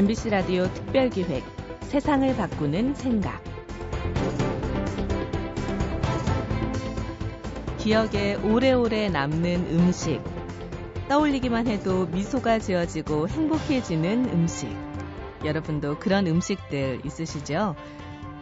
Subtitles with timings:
[0.00, 1.44] MBC 라디오 특별기획
[1.82, 3.44] 세상을 바꾸는 생각.
[7.76, 10.22] 기억에 오래오래 남는 음식.
[11.06, 14.74] 떠올리기만 해도 미소가 지어지고 행복해지는 음식.
[15.44, 17.76] 여러분도 그런 음식들 있으시죠?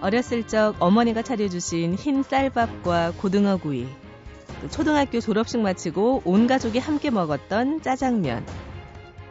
[0.01, 3.89] 어렸을 적 어머니가 차려주신 흰 쌀밥과 고등어 구이.
[4.71, 8.47] 초등학교 졸업식 마치고 온 가족이 함께 먹었던 짜장면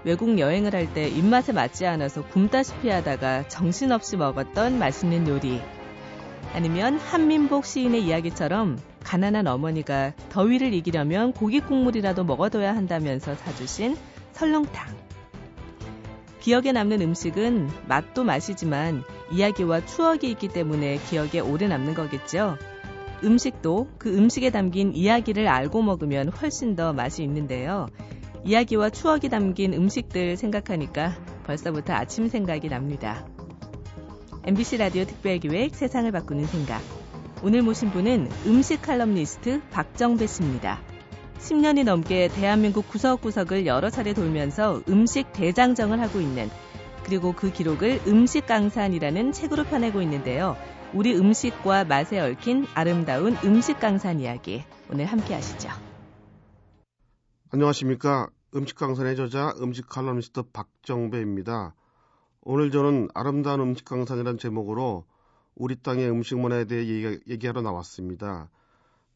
[0.08, 5.60] 외국 여행을 할 때 입맛에 맞지 않아서 굶다시피 하다가 정신없이 먹었던 맛있는 요리.
[6.54, 13.98] 아니면 한민복 시인의 이야기처럼 가난한 어머니가 더위를 이기려면 고기 국물이라도 먹어둬야 한다면서 사주신
[14.32, 14.96] 설렁탕.
[16.40, 22.58] 기억에 남는 음식은 맛도 맛이지만 이야기와 추억이 있기 때문에 기억에 오래 남는 거겠죠.
[23.26, 27.88] 음식도 그 음식에 담긴 이야기를 알고 먹으면 훨씬 더 맛이 있는데요.
[28.44, 33.26] 이야기와 추억이 담긴 음식들 생각하니까 벌써부터 아침 생각이 납니다.
[34.46, 36.82] MBC 라디오 특별기획 세상을 바꾸는 생각.
[37.44, 40.82] 오늘 모신 분은 음식 칼럼니스트 박정배 씨입니다.
[41.40, 46.50] 10년이 넘게 대한민국 구석구석을 여러 차례 돌면서 음식 대장정을 하고 있는
[47.04, 50.58] 그리고 그 기록을 음식 강산이라는 책으로 펴내고 있는데요.
[50.94, 55.87] 우리 음식과 맛에 얽힌 아름다운 음식 강산 이야기 오늘 함께 하시죠.
[57.50, 58.28] 안녕하십니까.
[58.56, 61.76] 음식 강산의 저자 음식 칼럼니스트 박정배입니다.
[62.42, 65.06] 오늘 저는 아름다운 음식 강산이라는 제목으로
[65.56, 68.50] 우리 땅의 음식 문화에 대해 얘기, 얘기 하러 나왔습니다.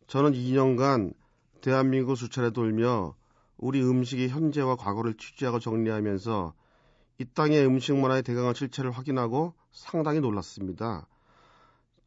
[0.07, 1.13] 저는 2년간
[1.59, 3.15] 대한민국 수차례 돌며
[3.57, 6.53] 우리 음식의 현재와 과거를 취재하고 정리하면서
[7.17, 11.05] 이 땅의 음식 문화의 대강한 실체를 확인하고 상당히 놀랐습니다.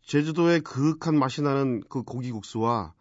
[0.00, 2.94] 제주도의 그윽한 맛이 나는 그 고기국수와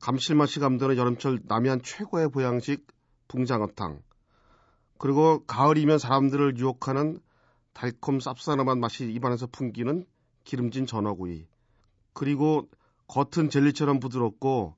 [0.00, 2.86] 감칠맛이 감도는 여름철 남해안 최고의 보양식
[3.28, 4.02] 붕장어탕
[4.98, 7.20] 그리고 가을이면 사람들을 유혹하는
[7.74, 10.06] 달콤 쌉싸름한 맛이 입안에서 풍기는
[10.44, 11.46] 기름진 전어구이
[12.14, 12.68] 그리고
[13.08, 14.74] 겉은 젤리처럼 부드럽고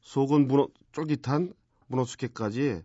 [0.00, 1.54] 속은 문어 쫄깃한
[1.88, 2.82] 문어 숙회까지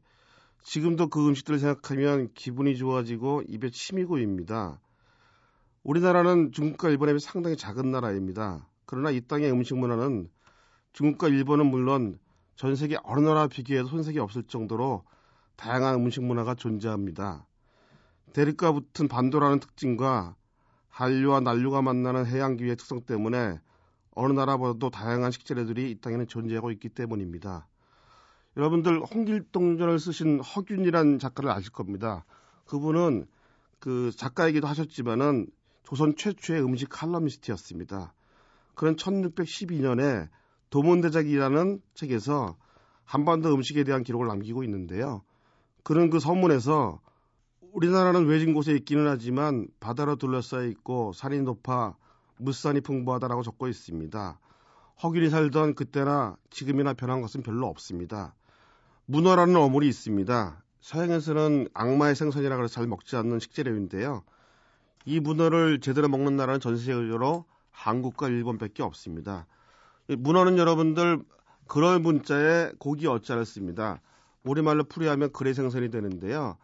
[0.63, 4.81] 지금도 그 음식들을 생각하면 기분이 좋아지고 입에 침이 고입니다.
[5.83, 8.67] 우리나라는 중국과 일본에 비해 상당히 작은 나라입니다.
[8.85, 10.29] 그러나 이 땅의 음식 문화는
[10.97, 12.18] 중국과 일본은 물론
[12.56, 15.03] 전 세계 어느 나라 비교해도 손색이 없을 정도로
[15.56, 17.46] 다양한 음식 문화가 존재합니다.
[18.34, 20.35] 대륙과 붙은 반도라는 특징과
[20.90, 23.59] 한류와 난류가 만나는 해양 기후의 특성 때문에
[24.16, 27.68] 어느 나라보다도 다양한 식재료들이 이 땅에는 존재하고 있기 때문입니다.
[28.56, 32.25] 여러분들 홍길동전을 쓰신 허균이라는 작가를 아실 겁니다.
[32.66, 33.28] 그분은
[33.78, 35.46] 그 작가이기도 하셨지만은
[35.84, 38.16] 조선 최초의 음식 칼럼니스트였습니다.
[38.74, 40.29] 그런 1612년에
[40.69, 42.55] 도문대작이라는 책에서
[43.03, 45.22] 한반도 음식에 대한 기록을 남기고 있는데요.
[45.83, 47.00] 그런 그 서문에서
[47.72, 51.95] 우리나라는 외진 곳에 있기는 하지만 바다로 둘러싸여 있고 산이 높아
[52.38, 54.39] 물산이 풍부하다라고 적고 있습니다.
[55.03, 58.34] 허균이 살던 그때나 지금이나 변한 것은 별로 없습니다.
[59.05, 60.63] 문어라는 어물이 있습니다.
[60.81, 64.23] 서양에서는 악마의 생선이라 그래서 잘 먹지 않는 식재료인데요.
[65.05, 69.45] 이 문어를 제대로 먹는 나라는 전 세계적으로 한국과 일본밖에 없습니다.
[70.07, 71.19] 문어는 여러분들
[71.68, 74.01] 그럴 문자에 고기 어자를 씁니다.
[74.44, 76.57] 우리말로 풀이하면 그래 생선이 되는데요.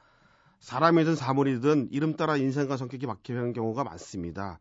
[0.60, 4.60] 사람이든 사물이든 이름 따라 인생과 성격이 바뀌는 경우가 많습니다.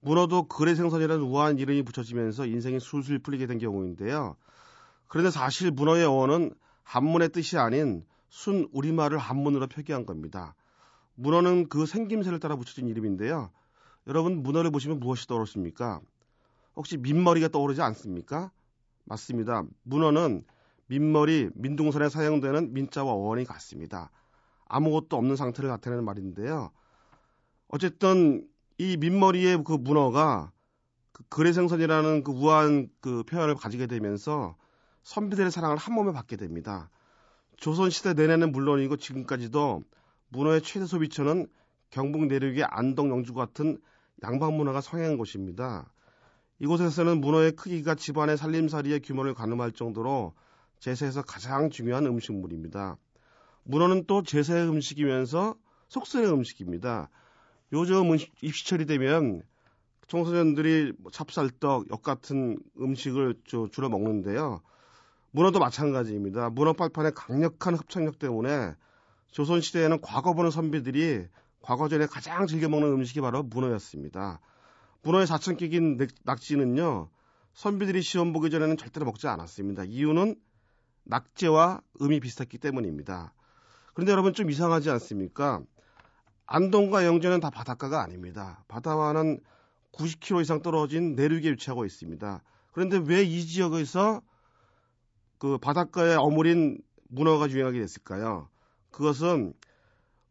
[0.00, 4.36] 문어도 그래 생선이라는 우아한 이름이 붙여지면서 인생이 술술 풀리게 된 경우인데요.
[5.06, 6.52] 그런데 사실 문어의 어원은
[6.84, 10.54] 한문의 뜻이 아닌 순 우리말을 한문으로 표기한 겁니다.
[11.14, 13.50] 문어는 그 생김새를 따라 붙여진 이름인데요.
[14.06, 16.00] 여러분 문어를 보시면 무엇이 떠오르십니까?
[16.78, 18.52] 혹시 민머리가 떠오르지 않습니까?
[19.04, 19.64] 맞습니다.
[19.82, 20.44] 문어는
[20.86, 24.10] 민머리, 민둥선에 사용되는 민자와 어원이 같습니다.
[24.68, 26.70] 아무것도 없는 상태를 나타내는 말인데요.
[27.66, 28.46] 어쨌든
[28.78, 30.52] 이 민머리의 그 문어가
[31.10, 34.56] 그 거래생선이라는 그 우아한 그 표현을 가지게 되면서
[35.02, 36.90] 선비들의 사랑을 한 몸에 받게 됩니다.
[37.56, 39.82] 조선시대 내내는 물론이고 지금까지도
[40.28, 41.48] 문어의 최대 소비처는
[41.90, 43.80] 경북 내륙의 안동, 영주 같은
[44.22, 45.90] 양방 문화가 성행한 곳입니다.
[46.60, 50.34] 이곳에서는 문어의 크기가 집안의 살림살이의 규모를 가늠할 정도로
[50.80, 52.96] 제세에서 가장 중요한 음식물입니다.
[53.64, 55.54] 문어는 또 제세의 음식이면서
[55.88, 57.10] 속세의 음식입니다.
[57.72, 59.42] 요즘 입시철이 되면
[60.08, 64.62] 청소년들이 뭐 찹쌀떡, 역 같은 음식을 주로 먹는데요.
[65.30, 66.50] 문어도 마찬가지입니다.
[66.50, 68.74] 문어 빨판의 강력한 흡착력 때문에
[69.30, 71.26] 조선시대에는 과거 보는 선비들이
[71.60, 74.40] 과거전에 가장 즐겨 먹는 음식이 바로 문어였습니다.
[75.02, 77.08] 문어의 사천끼긴 낙지는요,
[77.54, 79.84] 선비들이 시험 보기 전에는 절대로 먹지 않았습니다.
[79.84, 80.36] 이유는
[81.04, 83.32] 낙지와 음이 비슷했기 때문입니다.
[83.94, 85.60] 그런데 여러분 좀 이상하지 않습니까?
[86.46, 88.64] 안동과 영주는 다 바닷가가 아닙니다.
[88.68, 89.40] 바다와는
[89.92, 92.42] 90km 이상 떨어진 내륙에 위치하고 있습니다.
[92.72, 94.22] 그런데 왜 이 지역에서
[95.38, 98.48] 그 바닷가에 어물인 문어가 유행하게 됐을까요?
[98.90, 99.54] 그것은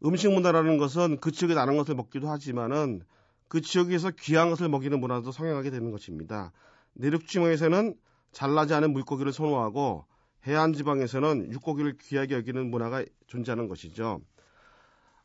[0.04, 3.02] 음식 문화라는 것은 그 지역에 나는 것을 먹기도 하지만은
[3.48, 6.52] 그 지역에서 귀한 것을 먹이는 문화도 성행하게 되는 것입니다.
[6.92, 7.94] 내륙 지방에서는
[8.32, 10.04] 잘나지 않은 물고기를 선호하고
[10.46, 14.20] 해안 지방에서는 육고기를 귀하게 여기는 문화가 존재하는 것이죠.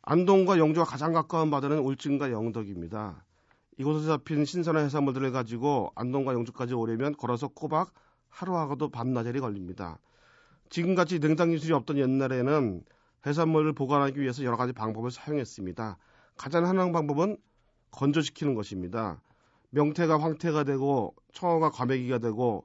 [0.02, 3.24] 안동과 영주와 가장 가까운 바다는 울진과 영덕입니다.
[3.78, 7.92] 이곳에서 잡힌 신선한 해산물들을 가지고 안동과 영주까지 오려면 걸어서 꼬박
[8.28, 9.98] 하루하고도 밤낮이 걸립니다.
[10.70, 12.84] 지금같이 냉장 기술이 없던 옛날에는
[13.26, 15.96] 해산물을 보관하기 위해서 여러 가지 방법을 사용했습니다.
[16.36, 17.36] 가장 흔한 방법은
[17.94, 19.20] 건조시키는 것입니다.
[19.70, 22.64] 명태가 황태가 되고 청어가 과메기가 되고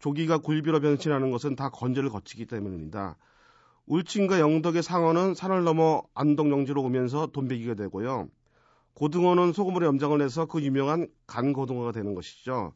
[0.00, 3.16] 조기가 굴비로 변신하는 것은 다 건조를 거치기 때문입니다.
[3.86, 8.28] 울진과 영덕의 상어는 산을 넘어 안동 영지로 오면서 돈베기가 되고요.
[8.94, 12.72] 고등어는 소금으로 염장을 해서 그 유명한 간고등어가 되는 것이죠.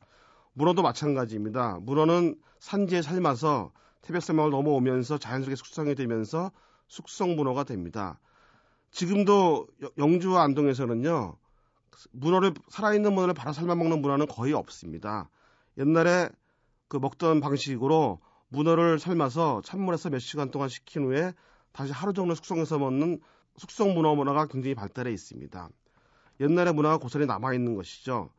[0.54, 1.78] 문어도 마찬가지입니다.
[1.82, 3.72] 문어는 산지에 삶아서
[4.02, 6.50] 태백산맥을 넘어오면서 자연스럽게 숙성이 되면서
[6.88, 8.20] 숙성 문어가 됩니다.
[8.90, 9.66] 지금도
[9.98, 11.36] 영주와 안동에서는요,
[12.12, 15.28] 문어를, 살아있는 문어를 바로 삶아 먹는 문화는 거의 없습니다.
[15.78, 16.28] 옛날에
[16.88, 21.32] 그 먹던 방식으로 문어를 삶아서 찬물에서 몇 시간 동안 식힌 후에
[21.72, 23.20] 다시 하루 정도 숙성해서 먹는
[23.56, 25.68] 숙성 문어 문화가 굉장히 발달해 있습니다.
[26.40, 28.30] 옛날의 문화가 고스란히 남아 있는 것이죠.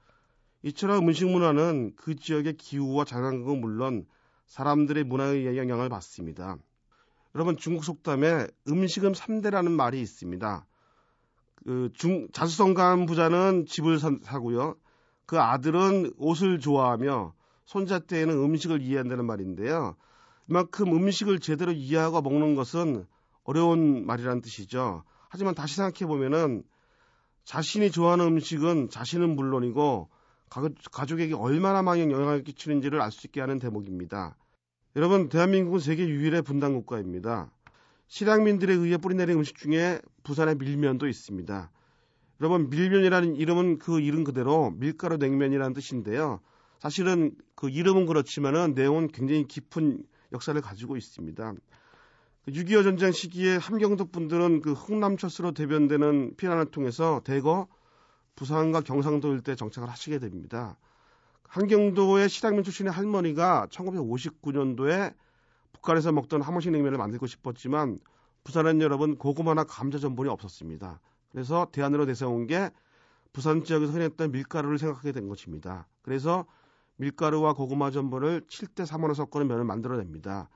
[0.64, 4.06] 이처럼 음식 문화는 그 지역의 기후와 자연환경은 물론
[4.48, 6.58] 사람들의 문화의 영향을 받습니다.
[7.36, 10.66] 여러분 중국 속담에 음식은 3대라는 말이 있습니다.
[11.64, 14.76] 그 중, 자수성가한 부자는 집을 사, 사고요.
[15.26, 17.34] 그 아들은 옷을 좋아하며
[17.66, 19.96] 손자 때에는 음식을 이해한다는 말인데요.
[20.50, 23.06] 이만큼 음식을 제대로 이해하고 먹는 것은
[23.44, 25.04] 어려운 말이라는 뜻이죠.
[25.30, 26.64] 하지만 다시 생각해 보면은
[27.44, 30.10] 자신이 좋아하는 음식은 자신은 물론이고
[30.92, 34.38] 가족에게 얼마나 많은 영향을 끼치는지를 알 수 있게 하는 대목입니다.
[34.96, 37.52] 여러분, 대한민국은 세계 유일의 분단 국가입니다.
[38.08, 41.72] 실향민들에 의해 뿌리내린 음식 중에 부산의 밀면도 있습니다.
[42.42, 46.42] 여러분, 밀면이라는 이름은 그 이름 그대로 밀가루 냉면이라는 뜻인데요.
[46.80, 51.54] 사실은 그 이름은 그렇지만은 내용은 굉장히 깊은 역사를 가지고 있습니다.
[52.48, 57.68] 6.25그 전쟁 시기에 함경도 분들은 그 흥남철수로 대변되는 피난을 통해서 대거
[58.36, 60.78] 부산과 경상도 일대 정착을 하시게 됩니다.
[61.48, 65.14] 한경도의 실향면 출신의 할머니가 1959년도에
[65.74, 67.98] 북한에서 먹던 함흥식 냉면을 만들고 싶었지만
[68.46, 71.02] 부산은 여러분 고구마나 감자 전분이 없었습니다.
[71.32, 72.70] 그래서 대안으로 내세운 게
[73.34, 75.88] 부산 지역에서 흔했던 밀가루를 생각하게 된 것입니다.
[76.04, 76.46] 그래서
[76.98, 80.48] 밀가루와 고구마 전분을 7대 3으로 섞어는 면을 만들어냅니다.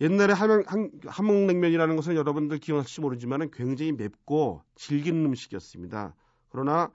[0.00, 0.64] 옛날에 함흥,
[1.06, 6.14] 함흥냉면이라는 것은 여러분들 기억하실지 모르지만 굉장히 맵고 질긴 음식이었습니다.
[6.48, 6.90] 그러나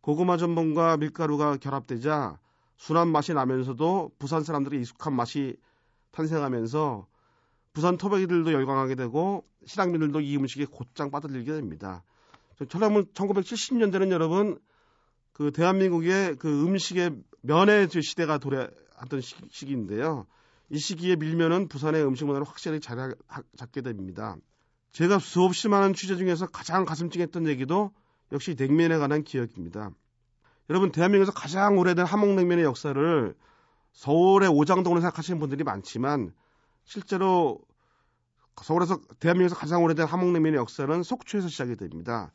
[0.00, 2.38] 고구마 전분과 밀가루가 결합되자
[2.76, 5.56] 순한 맛이 나면서도 부산 사람들의 익숙한 맛이
[6.10, 7.06] 탄생하면서
[7.76, 12.04] 부산 토박이들도 열광하게 되고 실향민들도 이 음식에 곧장 빠져들게 됩니다.
[12.70, 14.58] 저는 1970년대는 여러분
[15.34, 20.26] 그 대한민국의 그 음식의 면의 시대가 도래하던 시 기인데요.
[20.70, 23.14] 이 시기에 밀면은 부산의 음식 문화를 확실히 잘
[23.58, 24.38] 잡게 됩니다.
[24.92, 27.92] 제가 수없이 많은 취재 중에서 가장 가슴 찡했던 얘기도
[28.32, 29.90] 역시 냉면에 관한 기억입니다.
[30.70, 33.34] 여러분 대한민국에서 가장 오래된 함흥냉면의 역사를
[33.92, 36.32] 서울의 오장동으로 생각하시는 분들이 많지만
[36.86, 37.60] 실제로
[38.64, 42.32] 서울에서 대한민국에서 가장 오래된 함흥냉면의 역사는 속초에서 시작이 됩니다.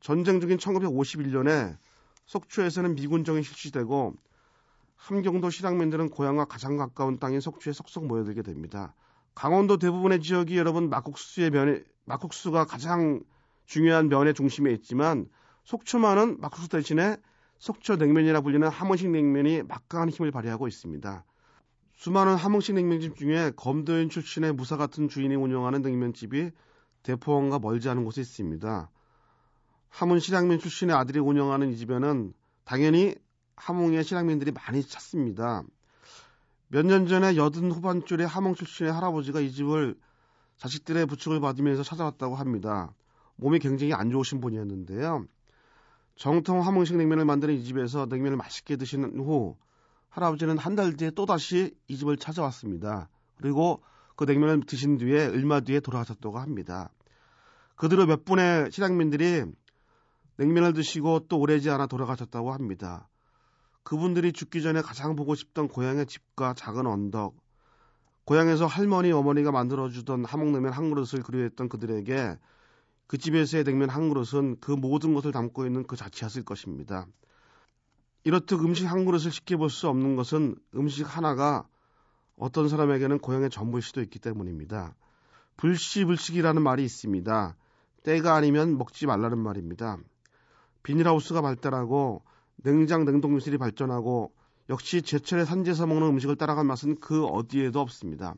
[0.00, 1.76] 전쟁 중인 1951년에
[2.26, 4.14] 속초에서는 미군정이 실시되고
[4.96, 8.94] 함경도 실향민들은 고향과 가장 가까운 땅인 속초에 속속 모여들게 됩니다.
[9.34, 13.22] 강원도 대부분의 지역이 여러분 막국수의 면에 막국수가 가장
[13.66, 15.28] 중요한 면의 중심에 있지만
[15.64, 17.16] 속초만은 막국수 대신에
[17.58, 21.24] 속초 냉면이라 불리는 함흥식 냉면이 막강한 힘을 발휘하고 있습니다.
[21.94, 26.50] 수많은 함흥식 냉면집 중에 검도인 출신의 무사 같은 주인이 운영하는 냉면집이
[27.02, 28.90] 대포원과 멀지 않은 곳에 있습니다.
[29.88, 32.34] 함흥 실향면 출신의 아들이 운영하는 이 집에는
[32.64, 33.14] 당연히
[33.56, 35.62] 함흥의 실향면들이 많이 찾습니다.
[36.68, 39.94] 몇 년 전에 여든 후반줄에 함흥 출신의 할아버지가 이 집을
[40.56, 42.92] 자식들의 부축을 받으면서 찾아왔다고 합니다.
[43.36, 45.26] 몸이 굉장히 안 좋으신 분이었는데요.
[46.16, 49.56] 정통 함흥식 냉면을 만드는 이 집에서 냉면을 맛있게 드시는 후
[50.14, 53.08] 할아버지는 한 달 뒤에 또다시 이 집을 찾아왔습니다.
[53.36, 53.82] 그리고
[54.14, 56.90] 그 냉면을 드신 뒤에 얼마 뒤에 돌아가셨다고 합니다.
[57.74, 59.44] 그대로 몇 분의 실향민들이
[60.36, 63.08] 냉면을 드시고 또 오래지 않아 돌아가셨다고 합니다.
[63.82, 67.34] 그분들이 죽기 전에 가장 보고 싶던 고향의 집과 작은 언덕,
[68.24, 72.38] 고향에서 할머니, 어머니가 만들어주던 함흥냉면 한 그릇을 그리워했던 그들에게
[73.08, 77.06] 그 집에서의 냉면 한 그릇은 그 모든 것을 담고 있는 그 자체였을 것입니다.
[78.24, 81.66] 이렇듯 음식 한 그릇을 쉽게 볼 수 없는 것은 음식 하나가
[82.36, 84.94] 어떤 사람에게는 고향의 전부일 수도 있기 때문입니다.
[85.56, 87.56] 불시불식이라는 말이 있습니다.
[88.02, 89.98] 때가 아니면 먹지 말라는 말입니다.
[90.82, 92.22] 비닐하우스가 발달하고
[92.56, 94.32] 냉장 냉동기술이 발전하고
[94.70, 98.34] 역시 제철에 산지에서 먹는 음식을 따라간 맛은 그 어디에도 없습니다.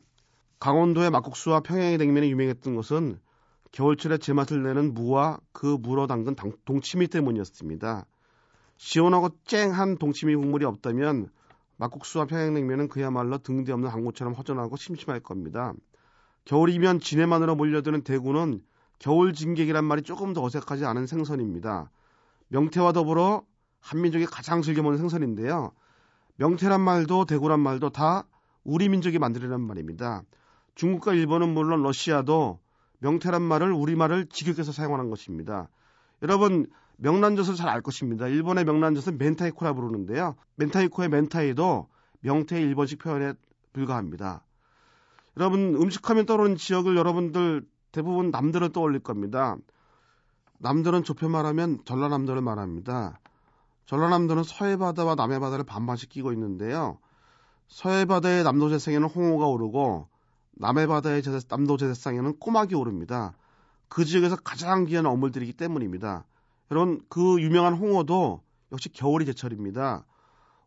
[0.59, 3.19] 강원도의 막국수와 평양의 냉면이 유명했던 것은
[3.71, 8.05] 겨울철에 제맛을 내는 무와 그 무로 담근 동치미 때문이었습니다.
[8.77, 11.29] 시원하고 쨍한 동치미 국물이 없다면
[11.77, 15.73] 막국수와 평양냉면은 그야말로 등대 없는 항구처럼 허전하고 심심할 겁니다.
[16.45, 18.61] 겨울이면 진해만으로 몰려드는 대구는
[18.99, 21.91] 겨울 진객이란 말이 조금 더 어색하지 않은 생선입니다.
[22.47, 23.43] 명태와 더불어
[23.81, 25.71] 한민족이 가장 즐겨 먹는 생선인데요.
[26.37, 28.25] 명태란 말도 대구란 말도 다
[28.63, 30.23] 우리 민족이 만들어낸 말입니다.
[30.75, 32.59] 중국과 일본은 물론 러시아도
[32.99, 35.69] 명태란 말을 우리말을 직역해서 사용하는 것입니다.
[36.23, 38.27] 여러분 명란젓을 잘 알 것입니다.
[38.27, 40.35] 일본의 명란젓은 멘타이코라 부르는데요.
[40.55, 41.87] 멘타이코의 멘타이도
[42.21, 43.33] 명태의 일본식 표현에
[43.73, 44.43] 불과합니다.
[45.37, 49.57] 여러분 음식하면 떠오르는 지역을 여러분들 대부분 남들을 떠올릴 겁니다.
[50.59, 53.19] 남들은 좁혀 말하면 전라남도를 말합니다.
[53.85, 56.97] 전라남도는 서해바다와 남해바다를 반반씩 끼고 있는데요.
[57.67, 60.07] 서해바다의 남도재상에는 홍어가 오르고
[60.55, 63.33] 남해바다의 남도재상에는 꼬막이 오릅니다.
[63.87, 66.25] 그 지역에서 가장 귀한 어물들이기 때문입니다.
[66.71, 70.05] 여러분 그 유명한 홍어도 역시 겨울이 제철입니다.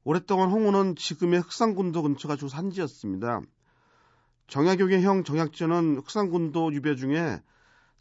[0.04, 3.42] 오랫동안 홍어는 지금의 흑산군도 근처가 주 산지였습니다.
[4.46, 7.40] 정약용의 형 정약전은 흑산군도 유배 중에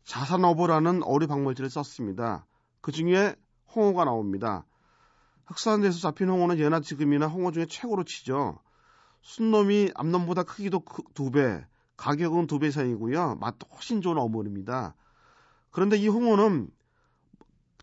[0.05, 2.45] 자산어보라는 어류 박물지를 썼습니다.
[2.81, 3.35] 그 중에
[3.75, 4.65] 홍어가 나옵니다.
[5.45, 8.59] 흑산에서 잡힌 홍어는 예나 지금이나 홍어 중에 최고로 치죠.
[9.21, 11.65] 순놈이 암놈보다 크기도 두 배,
[11.97, 13.35] 가격은 두 배 이상이고요.
[13.41, 14.95] 맛도 훨씬 좋은 어물입니다.
[15.71, 16.69] 그런데 이 홍어는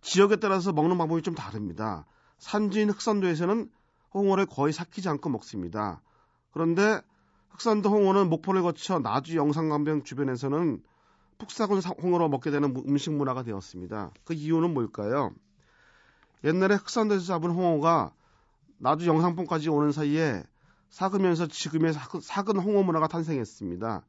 [0.07, 2.07] 지역에 따라서 먹는 방법이 좀 다릅니다.
[2.39, 3.69] 산지인 흑산도에서는
[4.15, 6.01] 홍어를 거의 삭히지 않고 먹습니다.
[6.53, 7.01] 그런데
[7.51, 10.81] 흑산도 홍어는 목포를 거쳐 나주 영산강변 주변에서는
[11.39, 14.13] 푹삭은 홍어로 먹게 되는 음식 문화가 되었습니다.
[14.25, 15.33] 그 이유는 뭘까요?
[16.45, 18.13] 옛날에 흑산도에서 잡은 홍어가
[18.79, 20.45] 나주 영상봉까지 오는 사이에
[20.89, 24.05] 삭으면서 지금의 삭은 홍어 문화가 탄생했습니다.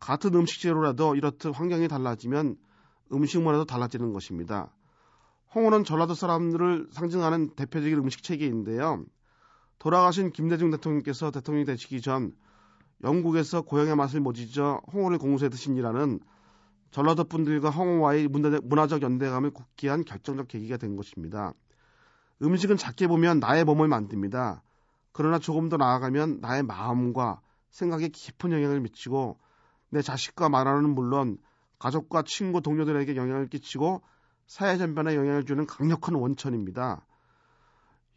[0.00, 2.56] 같은 음식 재료라도 이렇듯 환경이 달라지면
[3.12, 4.72] 음식 문화도 달라지는 것입니다.
[5.54, 9.04] 홍어는 전라도 사람들을 상징하는 대표적인 음식 체계인데요.
[9.78, 12.34] 돌아가신 김대중 대통령께서 대통령이 되시기 전
[13.02, 16.20] 영국에서 고향의 맛을 못 잊어 홍어를 공수해 드신이라는
[16.90, 21.52] 전라도 분들과 홍어와의 문화적 연대감을 굳게 한 결정적 계기가 된 것입니다.
[22.42, 24.62] 음식은 작게 보면 나의 몸을 만듭니다.
[25.12, 27.40] 그러나 조금 더 나아가면 나의 마음과
[27.70, 29.38] 생각에 깊은 영향을 미치고
[29.90, 31.38] 내 자식과 말하는 물론
[31.78, 34.02] 가족과 친구 동료들에게 영향을 끼치고
[34.50, 37.06] 사회 전반에 영향을 주는 강력한 원천입니다.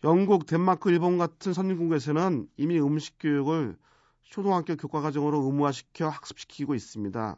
[0.04, 3.78] 영국, 덴마크, 일본 같은 선진국에서는 이미 음식 교육을
[4.24, 7.38] 초등학교 교과 과정으로 의무화시켜 학습시키고 있습니다.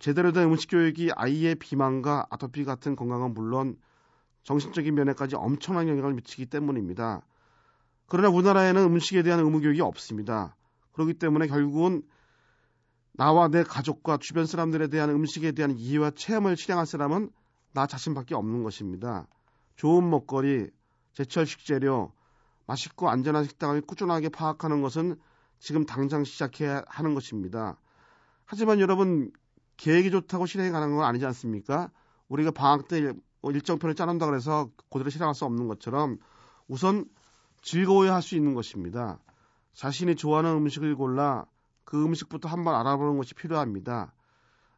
[0.00, 3.76] 제대로 된 음식 교육이 아이의 비만과 아토피 같은 건강은 물론
[4.42, 7.22] 정신적인 면에까지 엄청난 영향을 미치기 때문입니다.
[8.06, 10.56] 그러나 우리나라에는 음식에 대한 의무 교육이 없습니다.
[10.90, 12.02] 그렇기 때문에 결국은
[13.12, 17.30] 나와 내 가족과 주변 사람들에 대한 음식에 대한 이해와 체험을 실행할 사람은
[17.78, 19.28] 나 자신밖에 없는 것입니다.
[19.76, 20.68] 좋은 먹거리,
[21.12, 22.10] 제철 식재료,
[22.66, 25.14] 맛있고 안전한 식당을 꾸준하게 파악하는 것은
[25.60, 27.78] 지금 당장 시작해야 하는 것입니다.
[28.46, 29.30] 하지만 여러분
[29.76, 31.92] 계획이 좋다고 실행이 가능한 건 아니지 않습니까?
[32.28, 33.12] 우리가 방학 때
[33.44, 36.18] 일정표를 짜놓는다 그래서 그대로 실행할 수 없는 것처럼
[36.66, 37.04] 우선
[37.62, 39.20] 즐거워야 할 수 있는 것입니다.
[39.74, 41.46] 자신이 좋아하는 음식을 골라
[41.84, 44.12] 그 음식부터 한번 알아보는 것이 필요합니다.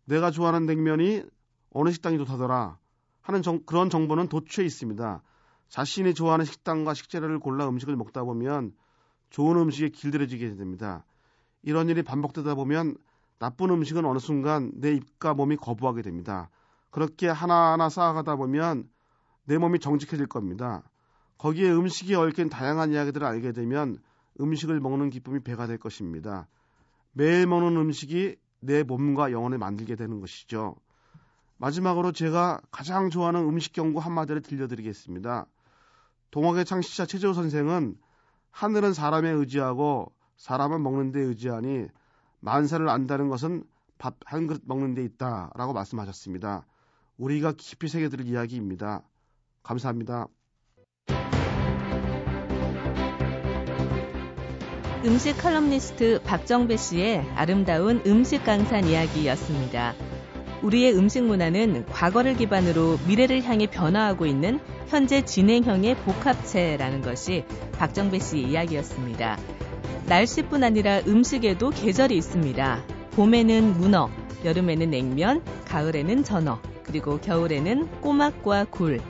[0.05, 1.25] 내가 좋아하는 냉면이
[1.71, 2.80] 어느 식당이 좋다더라
[3.31, 5.23] 하는 정, 그런 정보는 도처에 있습니다.
[5.69, 8.73] 자신이 좋아하는 식당과 식재료를 골라 음식을 먹다 보면
[9.31, 11.05] 좋은 음식에 길들여지게 됩니다.
[11.63, 12.97] 이런 일이 반복되다 보면
[13.39, 16.51] 나쁜 음식은 어느 순간 내 입과 몸이 거부하게 됩니다.
[16.91, 18.89] 그렇게 하나하나 쌓아가다 보면
[19.45, 20.83] 내 몸이 정직해질 겁니다.
[21.39, 23.99] 거기에 음식이 얽힌 다양한 이야기들을 알게 되면
[24.41, 26.49] 음식을 먹는 기쁨이 배가 될 것입니다.
[27.13, 30.75] 매일 먹는 음식이 내 몸과 영혼을 만들게 되는 것이죠.
[31.61, 35.45] 마지막으로 제가 가장 좋아하는 음식 경고 한마디를 들려드리겠습니다.
[36.31, 37.99] 동학의 창시자 최재호 선생은
[38.51, 41.89] 하늘은 사람에 의지하고 사람은 먹는 데 의지하니
[42.41, 43.65] 만사를 안다는 것은
[43.99, 46.65] 밥 한 그릇 먹는 데 있다 라고 말씀하셨습니다.
[47.19, 49.03] 우리가 깊이 새겨들을 이야기입니다.
[49.63, 50.29] 감사합니다.
[55.05, 59.95] 음식 칼럼니스트 박정배 씨의 아름다운 음식 강산 이야기였습니다.
[60.63, 68.51] 우리의 음식 문화는 과거를 기반으로 미래를 향해 변화하고 있는 현재 진행형의 복합체라는 것이 박정배 씨의
[68.51, 69.39] 이야기였습니다.
[70.07, 72.83] 날씨뿐 아니라 음식에도 계절이 있습니다.
[73.13, 74.11] 봄에는 문어,
[74.45, 79.01] 여름에는 냉면, 가을에는 전어, 그리고 겨울에는 꼬막과 굴.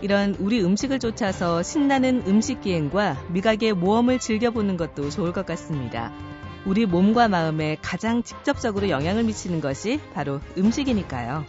[0.00, 6.12] 이런 우리 음식을 쫓아서 신나는 음식 기행과 미각의 모험을 즐겨보는 것도 좋을 것 같습니다.
[6.68, 11.46] 우리 몸과 마음에 가장 직접적으로 영향을 미치는 것이 바로 음식이니까요.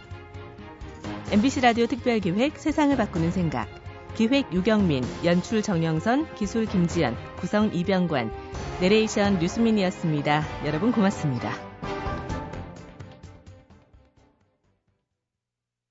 [1.30, 3.68] MBC 라디오 특별기획 세상을 바꾸는 생각.
[4.14, 8.32] 기획 유경민, 연출 정영선, 기술 김지연, 구성 이병관,
[8.80, 10.42] 내레이션 류수민이었습니다.
[10.64, 11.69] 여러분 고맙습니다.